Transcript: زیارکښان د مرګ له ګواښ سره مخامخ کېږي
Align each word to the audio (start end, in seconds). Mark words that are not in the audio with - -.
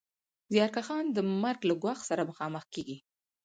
زیارکښان 0.53 1.05
د 1.11 1.17
مرګ 1.41 1.59
له 1.69 1.75
ګواښ 1.81 1.99
سره 2.09 2.27
مخامخ 2.29 2.63
کېږي 2.73 2.97